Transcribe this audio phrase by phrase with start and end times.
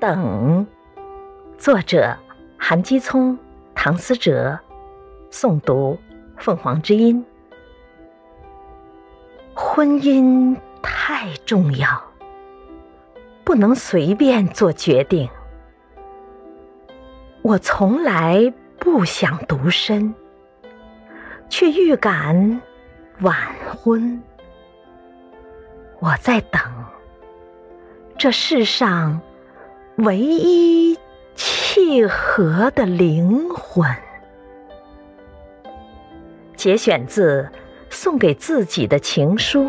[0.00, 0.66] 等，
[1.58, 2.16] 作者
[2.56, 3.38] 韩基聪、
[3.74, 4.58] 唐思哲，
[5.30, 5.98] 诵读
[6.38, 7.22] 凤凰之音。
[9.54, 12.02] 婚姻太重要，
[13.44, 15.28] 不能随便做决定。
[17.42, 20.14] 我从来不想独身，
[21.50, 22.62] 却预感
[23.20, 24.22] 晚婚。
[25.98, 26.58] 我在等
[28.16, 29.20] 这世上
[30.00, 30.98] 唯一
[31.34, 33.86] 契合的灵魂。
[36.56, 37.42] 节选自
[37.90, 39.64] 《送给自己的情书》，